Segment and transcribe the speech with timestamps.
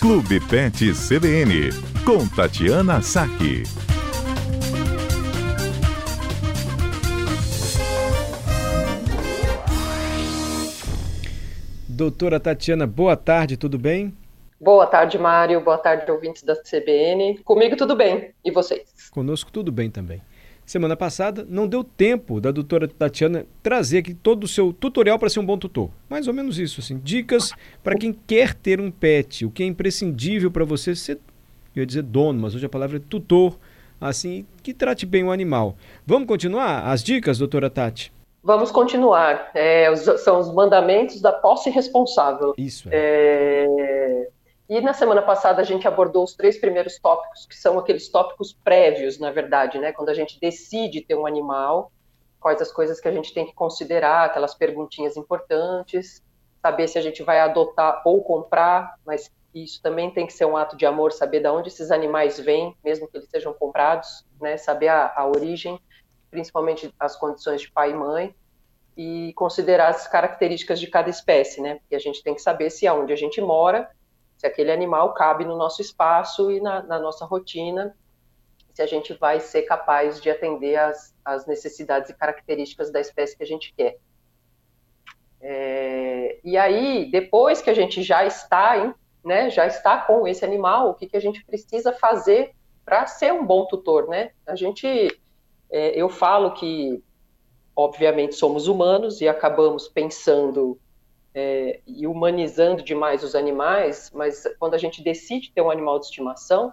[0.00, 1.70] Clube Pet CBN,
[2.06, 3.64] com Tatiana Saque.
[11.88, 14.16] Doutora Tatiana, boa tarde, tudo bem?
[14.60, 15.60] Boa tarde, Mário.
[15.60, 17.38] Boa tarde, ouvintes da CBN.
[17.38, 18.30] Comigo tudo bem.
[18.44, 19.10] E vocês?
[19.10, 20.22] Conosco tudo bem também.
[20.68, 25.30] Semana passada não deu tempo da doutora Tatiana trazer aqui todo o seu tutorial para
[25.30, 25.88] ser um bom tutor.
[26.10, 27.00] Mais ou menos isso, assim.
[27.02, 31.20] Dicas para quem quer ter um pet, o que é imprescindível para você ser,
[31.74, 33.58] eu ia dizer dono, mas hoje a palavra é tutor,
[33.98, 35.74] assim, que trate bem o animal.
[36.06, 38.12] Vamos continuar as dicas, doutora Tati?
[38.42, 39.50] Vamos continuar.
[39.54, 42.52] É, são os mandamentos da posse responsável.
[42.58, 42.90] Isso.
[42.92, 43.64] É.
[43.80, 44.28] É...
[44.68, 48.52] E na semana passada a gente abordou os três primeiros tópicos, que são aqueles tópicos
[48.52, 49.92] prévios, na verdade, né?
[49.92, 51.90] Quando a gente decide ter um animal,
[52.38, 56.22] quais as coisas que a gente tem que considerar, aquelas perguntinhas importantes,
[56.60, 60.56] saber se a gente vai adotar ou comprar, mas isso também tem que ser um
[60.56, 64.58] ato de amor, saber de onde esses animais vêm, mesmo que eles sejam comprados, né?
[64.58, 65.80] Saber a, a origem
[66.30, 68.34] principalmente as condições de pai e mãe,
[68.96, 71.76] e considerar as características de cada espécie, né?
[71.76, 73.88] Porque a gente tem que saber se aonde a gente mora,
[74.38, 77.94] se aquele animal cabe no nosso espaço e na, na nossa rotina,
[78.72, 80.76] se a gente vai ser capaz de atender
[81.24, 83.98] as necessidades e características da espécie que a gente quer.
[85.40, 88.94] É, e aí, depois que a gente já está,
[89.24, 92.54] né, já está com esse animal, o que, que a gente precisa fazer
[92.84, 94.30] para ser um bom tutor, né?
[94.46, 95.20] A gente
[95.70, 97.02] é, eu falo que,
[97.74, 100.78] obviamente, somos humanos e acabamos pensando
[101.34, 106.06] é, e humanizando demais os animais, mas quando a gente decide ter um animal de
[106.06, 106.72] estimação,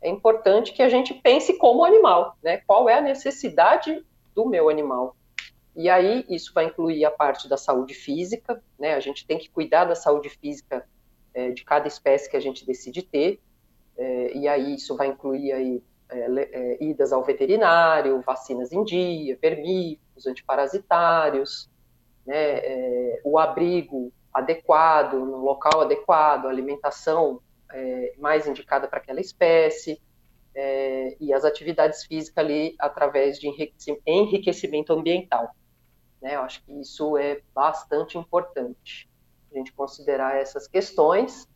[0.00, 2.58] é importante que a gente pense como animal, né?
[2.66, 5.16] Qual é a necessidade do meu animal?
[5.74, 8.94] E aí isso vai incluir a parte da saúde física, né?
[8.94, 10.86] A gente tem que cuidar da saúde física
[11.34, 13.40] é, de cada espécie que a gente decide ter.
[13.96, 19.36] É, e aí isso vai incluir aí é, é, idas ao veterinário, vacinas em dia,
[19.40, 21.68] vermífugos, antiparasitários,
[22.26, 27.40] né, é, o abrigo adequado, no local adequado, a alimentação
[27.72, 30.00] é, mais indicada para aquela espécie,
[30.54, 33.48] é, e as atividades físicas ali através de
[34.06, 35.54] enriquecimento ambiental.
[36.20, 39.08] Né, eu acho que isso é bastante importante,
[39.52, 41.48] a gente considerar essas questões.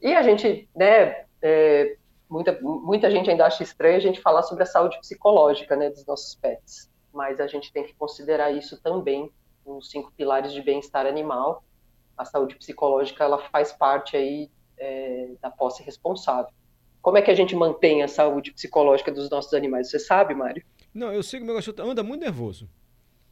[0.00, 1.96] E a gente, né, é,
[2.28, 6.04] muita, muita gente ainda acha estranho a gente falar sobre a saúde psicológica né, dos
[6.04, 9.32] nossos pets, mas a gente tem que considerar isso também
[9.68, 11.62] nos cinco pilares de bem-estar animal.
[12.16, 16.50] A saúde psicológica ela faz parte aí é, da posse responsável.
[17.00, 19.90] Como é que a gente mantém a saúde psicológica dos nossos animais?
[19.90, 20.64] Você sabe, Mário?
[20.92, 22.68] Não, eu sei que o meu cachorro anda muito nervoso.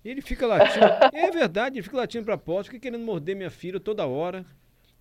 [0.05, 0.85] Ele fica latindo.
[1.13, 4.47] é verdade, ele fica latindo para a porta, fica querendo morder minha filha toda hora.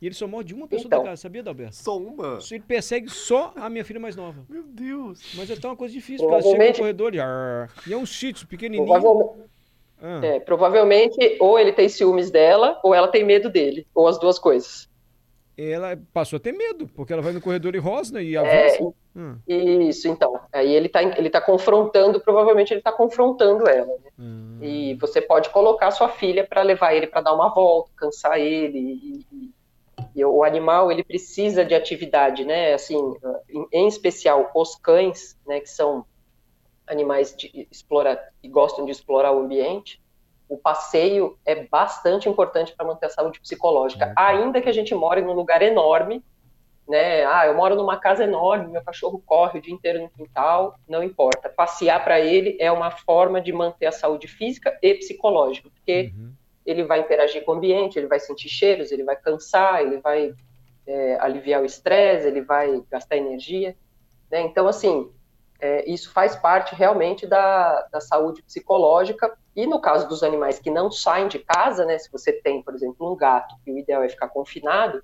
[0.01, 1.75] E ele só morde uma pessoa então, da casa, sabia, Dalberto?
[1.75, 2.39] Só uma?
[2.51, 4.45] Ele persegue só a minha filha mais nova.
[4.49, 5.21] Meu Deus.
[5.35, 7.17] Mas é tão uma coisa difícil, porque ela chega no corredor e...
[7.87, 8.85] E é um shih pequenininho.
[8.85, 9.54] Provavelmente...
[10.01, 10.19] Ah.
[10.23, 13.87] É, provavelmente ou ele tem ciúmes dela, ou ela tem medo dele.
[13.93, 14.89] Ou as duas coisas.
[15.57, 18.83] Ela passou a ter medo, porque ela vai no corredor e rosna e avança.
[18.83, 19.37] É, hum.
[19.47, 20.37] Isso, então.
[20.51, 23.87] Aí ele está ele tá confrontando, provavelmente ele está confrontando ela.
[23.87, 24.11] Né?
[24.19, 24.59] Hum.
[24.61, 28.77] E você pode colocar sua filha para levar ele para dar uma volta, cansar ele
[28.77, 29.55] e, e
[30.15, 32.73] e o animal ele precisa de atividade, né?
[32.73, 32.97] Assim,
[33.49, 35.59] em, em especial os cães, né?
[35.59, 36.05] Que são
[36.87, 40.01] animais de explora, que gostam de explorar o ambiente.
[40.47, 44.13] O passeio é bastante importante para manter a saúde psicológica, uhum.
[44.15, 46.23] ainda que a gente more num lugar enorme,
[46.87, 47.25] né?
[47.25, 51.03] Ah, eu moro numa casa enorme, meu cachorro corre o dia inteiro no quintal, não
[51.03, 51.49] importa.
[51.49, 56.33] Passear para ele é uma forma de manter a saúde física e psicológica, porque uhum
[56.65, 60.33] ele vai interagir com o ambiente, ele vai sentir cheiros, ele vai cansar, ele vai
[60.87, 63.75] é, aliviar o estresse, ele vai gastar energia.
[64.31, 64.41] Né?
[64.41, 65.11] Então, assim,
[65.65, 69.35] é, isso faz parte realmente da, da saúde psicológica.
[69.55, 72.75] E no caso dos animais que não saem de casa, né, se você tem, por
[72.75, 75.03] exemplo, um gato, que o ideal é ficar confinado,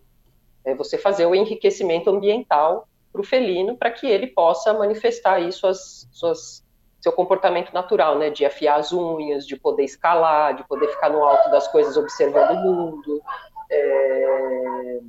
[0.63, 5.51] é você fazer o enriquecimento ambiental para o felino, para que ele possa manifestar aí
[5.51, 6.63] suas, suas
[6.99, 11.23] seu comportamento natural, né, de afiar as unhas, de poder escalar, de poder ficar no
[11.23, 13.21] alto das coisas observando o mundo,
[13.71, 14.99] é,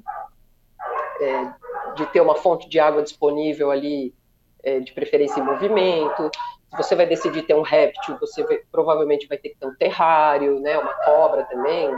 [1.21, 1.53] é,
[1.95, 4.15] de ter uma fonte de água disponível ali,
[4.63, 6.31] é, de preferência em movimento.
[6.71, 9.75] Se você vai decidir ter um réptil, você vai, provavelmente vai ter que ter um
[9.75, 11.91] terrário, né, uma cobra também,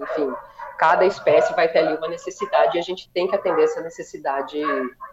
[0.00, 0.32] enfim
[0.78, 4.62] cada espécie vai ter ali uma necessidade e a gente tem que atender essa necessidade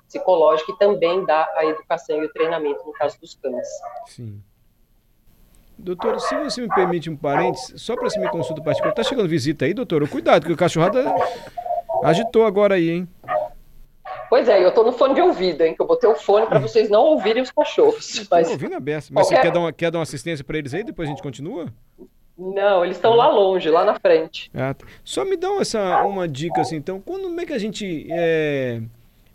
[0.08, 3.68] psicológica e também dar a educação e o treinamento no caso dos cães.
[4.06, 4.42] Sim.
[5.78, 9.28] Doutor, se você me permite um parênteses, só para essa minha consulta particular, tá chegando
[9.28, 10.08] visita aí, doutor?
[10.08, 11.04] Cuidado, que o cachorrada
[12.04, 13.10] agitou agora aí, hein?
[14.30, 15.76] Pois é, eu tô no fone de ouvido, hein?
[15.76, 18.28] Que eu botei o fone para vocês não ouvirem os cachorros.
[18.30, 18.50] Mas...
[18.50, 19.12] ouvindo a beça.
[19.14, 19.36] Mas Qualquer...
[19.38, 20.84] você quer dar, uma, quer dar uma assistência para eles aí?
[20.84, 21.68] Depois a gente continua?
[22.38, 24.52] Não, eles estão lá longe, lá na frente.
[24.54, 24.86] Ah, tá.
[25.04, 27.00] Só me dá essa, uma dica assim, então.
[27.00, 28.82] Quando é que a gente é,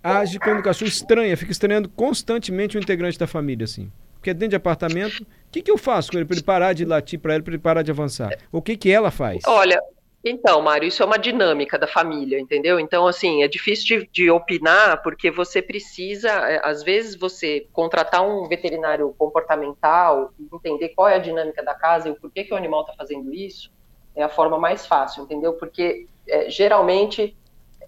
[0.02, 3.90] age quando o cachorro estranha, fica estranhando constantemente o integrante da família, assim?
[4.16, 6.84] Porque dentro de apartamento, o que, que eu faço com ele para ele parar de
[6.84, 8.36] latir para ele, para ele parar de avançar?
[8.52, 9.40] O que, que ela faz?
[9.46, 9.80] Olha,
[10.22, 12.78] então, Mário, isso é uma dinâmica da família, entendeu?
[12.78, 18.22] Então, assim, é difícil de, de, opinar porque você precisa, é, às vezes, você contratar
[18.22, 22.52] um veterinário comportamental e entender qual é a dinâmica da casa e o porquê que
[22.52, 23.72] o animal está fazendo isso,
[24.14, 25.54] é a forma mais fácil, entendeu?
[25.54, 27.34] Porque é, geralmente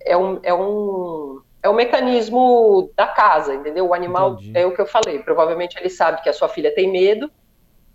[0.00, 3.88] é um, é, um, é um mecanismo da casa, entendeu?
[3.88, 4.58] O animal, Entendi.
[4.58, 7.30] é o que eu falei, provavelmente ele sabe que a sua filha tem medo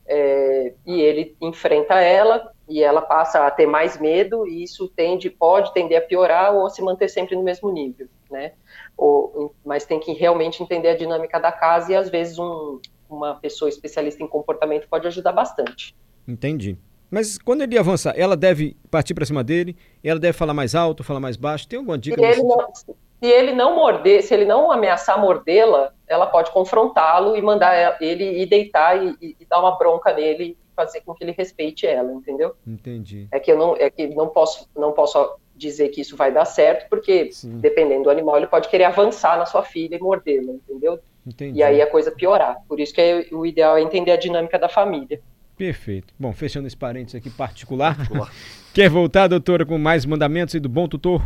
[0.06, 5.30] é, e ele enfrenta ela e ela passa a ter mais medo e isso tende
[5.30, 8.54] pode tender a piorar ou a se manter sempre no mesmo nível, né?
[8.98, 12.80] Ou, mas tem que realmente entender a dinâmica da casa e às vezes um,
[13.10, 15.96] uma pessoa especialista em comportamento pode ajudar bastante.
[16.28, 16.78] Entendi.
[17.10, 19.78] Mas quando ele avançar, ela deve partir para cima dele?
[20.04, 21.68] Ela deve falar mais alto, falar mais baixo?
[21.68, 22.20] Tem alguma dica?
[22.20, 27.38] Se ele, não, se ele não morder, se ele não ameaçar mordê-la, ela pode confrontá-lo
[27.38, 31.24] e mandar ele ir deitar e, e, e dar uma bronca nele fazer com que
[31.24, 32.56] ele respeite ela, entendeu?
[32.66, 33.28] Entendi.
[33.32, 36.46] É que eu não, é que não posso, não posso dizer que isso vai dar
[36.46, 37.58] certo, porque Sim.
[37.58, 41.00] dependendo do animal, ele pode querer avançar na sua filha e mordê-la, entendeu?
[41.26, 41.58] Entendi.
[41.58, 42.62] E aí a coisa piorar.
[42.70, 45.20] Por isso que é, o ideal é entender a dinâmica da família.
[45.58, 46.14] Perfeito.
[46.18, 47.98] Bom, fechando esse parênteses aqui particular.
[47.98, 48.32] particular.
[48.72, 51.22] Quer voltar, doutora, com mais mandamentos e do bom tutor?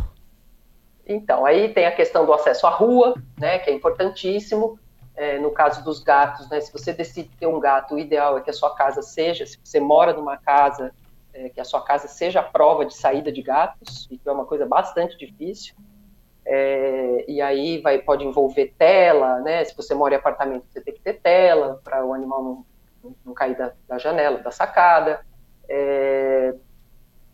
[1.06, 4.78] Então, aí tem a questão do acesso à rua, né, que é importantíssimo
[5.14, 8.40] é, no caso dos gatos, né, se você decide ter um gato, o ideal é
[8.40, 10.92] que a sua casa seja, se você mora numa casa,
[11.34, 14.46] é, que a sua casa seja a prova de saída de gatos, isso é uma
[14.46, 15.74] coisa bastante difícil.
[16.44, 19.64] É, e aí vai, pode envolver tela, né?
[19.64, 23.32] Se você mora em apartamento, você tem que ter tela para o animal não, não
[23.32, 25.24] cair da, da, janela, da sacada.
[25.68, 26.54] É,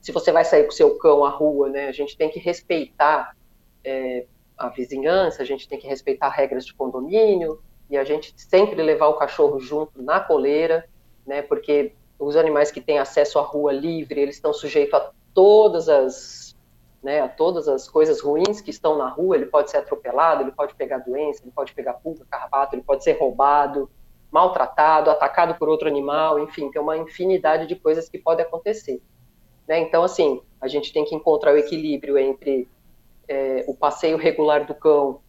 [0.00, 1.88] se você vai sair com seu cão à rua, né?
[1.88, 3.34] A gente tem que respeitar
[3.82, 4.26] é,
[4.58, 9.08] a vizinhança, a gente tem que respeitar regras de condomínio, e a gente sempre levar
[9.08, 10.88] o cachorro junto na coleira,
[11.26, 11.42] né?
[11.42, 16.56] Porque os animais que têm acesso à rua livre, eles estão sujeitos a todas as,
[17.02, 19.36] né, a todas as coisas ruins que estão na rua.
[19.36, 23.04] Ele pode ser atropelado, ele pode pegar doença, ele pode pegar pulga, carrapato, ele pode
[23.04, 23.88] ser roubado,
[24.30, 29.00] maltratado, atacado por outro animal, enfim, tem uma infinidade de coisas que podem acontecer.
[29.66, 29.78] Né?
[29.80, 32.68] Então, assim, a gente tem que encontrar o equilíbrio entre
[33.28, 35.20] é, o passeio regular do cão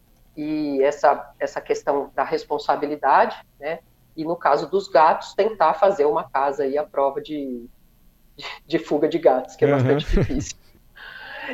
[0.42, 3.80] e essa, essa questão da responsabilidade, né?
[4.16, 7.68] E no caso dos gatos, tentar fazer uma casa aí à prova de,
[8.34, 10.22] de, de fuga de gatos, que é bastante uhum.
[10.22, 10.56] difícil.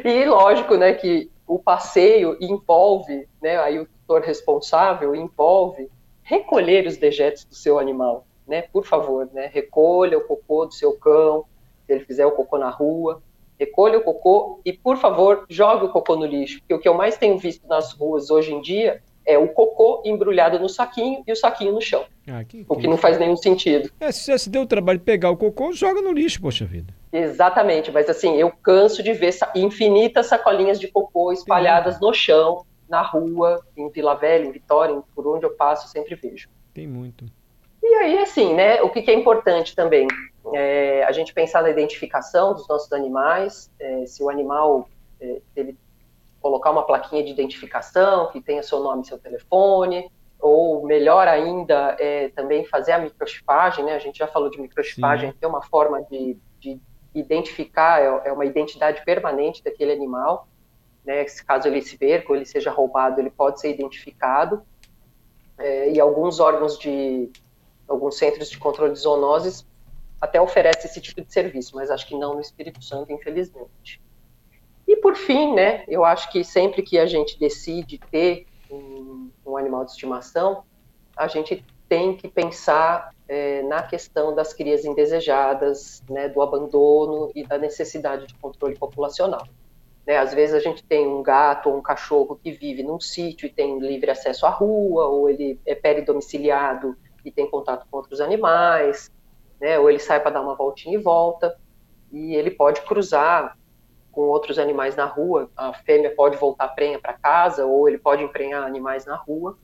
[0.05, 5.91] E lógico, né, que o passeio envolve, né, aí o tutor responsável envolve
[6.23, 8.63] recolher os dejetos do seu animal, né?
[8.63, 9.51] Por favor, né?
[9.53, 11.45] Recolha o cocô do seu cão,
[11.85, 13.21] se ele fizer o cocô na rua,
[13.59, 16.61] recolha o cocô e, por favor, jogue o cocô no lixo.
[16.61, 20.03] Porque o que eu mais tenho visto nas ruas hoje em dia é o cocô
[20.05, 22.05] embrulhado no saquinho e o saquinho no chão.
[22.29, 23.91] Ah, que, o que não faz nenhum sentido.
[23.99, 26.65] É, se você se deu o trabalho de pegar o cocô, joga no lixo, poxa
[26.65, 26.95] vida.
[27.13, 33.03] Exatamente, mas assim, eu canso de ver infinitas sacolinhas de cocô espalhadas no chão, na
[33.03, 36.49] rua, em Vila Velha, em Vitória, por onde eu passo, sempre vejo.
[36.73, 37.25] Tem muito.
[37.89, 40.09] E aí, assim, né, o que, que é importante também?
[40.53, 44.89] É, a gente pensar na identificação dos nossos animais, é, se o animal
[45.21, 45.79] é, ele
[46.41, 51.97] colocar uma plaquinha de identificação que tenha seu nome e seu telefone, ou melhor ainda,
[51.99, 53.95] é, também fazer a microchipagem, né?
[53.95, 55.37] A gente já falou de microchipagem, Sim.
[55.39, 56.81] que é uma forma de, de
[57.15, 60.49] identificar, é, é, uma identidade permanente daquele animal,
[61.05, 61.25] né?
[61.47, 64.63] Caso ele se perca ou ele seja roubado, ele pode ser identificado.
[65.59, 67.31] É, e alguns órgãos de,
[67.89, 69.67] alguns centros de controle de zoonoses
[70.21, 74.01] até oferece esse tipo de serviço, mas acho que não no Espírito Santo, infelizmente.
[74.87, 79.57] E por fim, né, eu acho que sempre que a gente decide ter um, um
[79.57, 80.65] animal de estimação,
[81.17, 87.45] a gente tem que pensar é, na questão das crias indesejadas, né, do abandono e
[87.45, 89.47] da necessidade de controle populacional.
[90.07, 93.47] Né, às vezes a gente tem um gato ou um cachorro que vive num sítio
[93.47, 98.21] e tem livre acesso à rua, ou ele é peridomiciliado e tem contato com outros
[98.21, 99.11] animais,
[99.61, 99.79] né?
[99.81, 101.59] Ou ele sai para dar uma voltinha e volta,
[102.13, 103.59] e ele pode cruzar
[104.13, 105.51] com outros animais na rua.
[105.57, 109.59] A fêmea pode voltar prenha para casa, ou ele pode emprenhar animais na rua.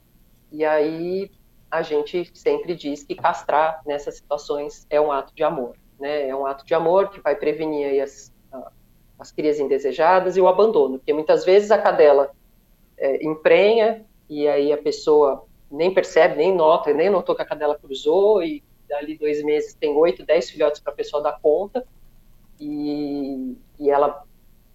[0.50, 1.30] E aí
[1.70, 6.28] a gente sempre diz que castrar nessas situações é um ato de amor, né?
[6.28, 8.34] É um ato de amor que vai prevenir as,
[9.20, 12.32] as crias indesejadas e o abandono, porque muitas vezes a cadela
[12.98, 17.78] é, emprenha e aí a pessoa nem percebe, nem nota, nem notou que a cadela
[17.78, 21.84] cruzou e dali dois meses tem oito, dez filhotes para a pessoa dar conta
[22.60, 24.22] e, e ela,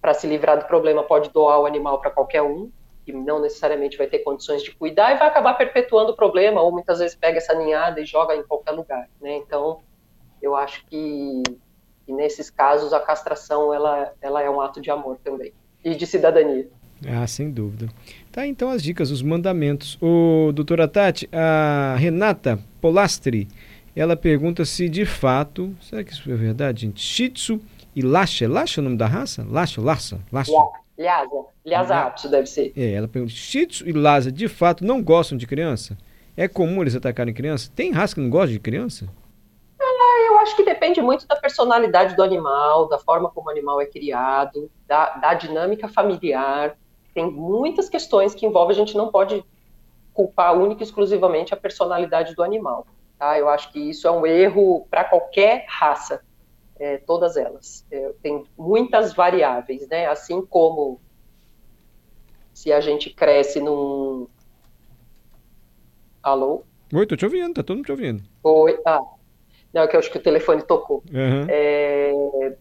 [0.01, 2.72] para se livrar do problema, pode doar o animal para qualquer um
[3.06, 6.72] que não necessariamente vai ter condições de cuidar e vai acabar perpetuando o problema ou
[6.72, 9.38] muitas vezes pega essa ninhada e joga em qualquer lugar, né?
[9.38, 9.80] Então,
[10.42, 11.44] eu acho que,
[12.06, 15.54] que nesses casos a castração ela, ela é um ato de amor também
[15.86, 16.70] e de cidadania.
[17.06, 17.88] Ah, sem dúvida.
[18.32, 19.98] Tá, então as dicas, os mandamentos.
[20.01, 23.48] O doutora Tati, a Renata Polastri,
[23.96, 27.01] ela pergunta se de fato, será que isso é verdade, gente?
[27.01, 27.62] Shih Tzu
[27.96, 29.46] e Lasha, Lasha é o nome da raça?
[29.50, 30.51] Lasha, Lhasa, Lasha.
[30.98, 32.74] Lhasa, Lhasa deve ser.
[32.75, 35.98] É, ela pergunta, Shih Tzu e Lhasa de fato não gostam de criança?
[36.36, 37.72] É comum eles atacarem criança?
[37.75, 39.08] Tem raça que não gosta de criança?
[40.27, 43.86] eu acho que depende muito da personalidade do animal, da forma como o animal é
[43.86, 46.77] criado, da, da dinâmica familiar
[47.17, 49.43] tem muitas questões que envolvem, a gente não pode
[50.13, 52.86] culpar única e exclusivamente a personalidade do animal.
[53.17, 53.39] Tá?
[53.39, 56.24] Eu acho que isso é um erro para qualquer raça,
[56.79, 57.83] é, todas elas.
[57.89, 60.05] É, tem muitas variáveis, né?
[60.05, 61.01] Assim como
[62.53, 64.27] se a gente cresce num.
[66.21, 66.65] Alô?
[66.93, 68.24] Oi, tô te ouvindo, tá todo mundo te ouvindo.
[68.43, 69.01] Oi, ah.
[69.74, 71.03] Não, é que eu acho que o telefone tocou.
[71.12, 71.47] Uhum.
[71.50, 72.55] É,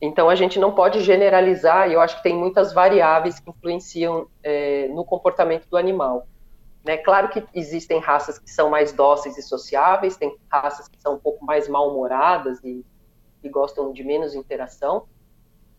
[0.00, 4.28] então a gente não pode generalizar, e eu acho que tem muitas variáveis que influenciam
[4.42, 6.26] é, no comportamento do animal.
[6.84, 6.96] Né?
[6.96, 11.18] Claro que existem raças que são mais dóceis e sociáveis, tem raças que são um
[11.18, 12.84] pouco mais mal-humoradas e,
[13.42, 15.06] e gostam de menos interação,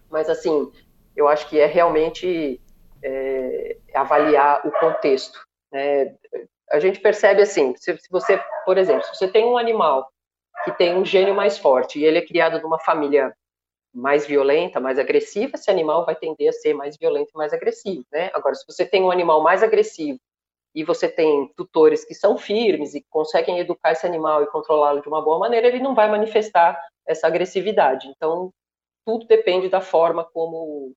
[0.10, 0.72] mas assim,
[1.16, 2.62] eu acho que é realmente
[3.04, 5.40] é, avaliar o contexto.
[5.72, 6.16] Né?
[6.72, 10.12] A gente percebe assim, se, se você, por exemplo, se você tem um animal
[10.64, 13.36] que tem um gênio mais forte e ele é criado numa família
[13.94, 18.06] mais violenta, mais agressiva, esse animal vai tender a ser mais violento e mais agressivo,
[18.12, 18.32] né?
[18.34, 20.20] Agora, se você tem um animal mais agressivo
[20.74, 25.08] e você tem tutores que são firmes e conseguem educar esse animal e controlá-lo de
[25.08, 28.08] uma boa maneira, ele não vai manifestar essa agressividade.
[28.08, 28.52] Então,
[29.06, 30.94] tudo depende da forma como,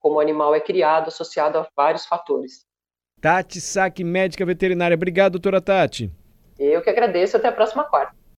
[0.00, 2.64] como o animal é criado, associado a vários fatores.
[3.20, 4.94] Tati Saque, médica veterinária.
[4.94, 6.10] Obrigado, doutora Tati.
[6.58, 7.36] Eu que agradeço.
[7.36, 8.14] Até a próxima quarta.